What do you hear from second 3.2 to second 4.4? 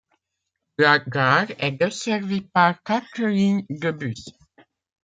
lignes de bus.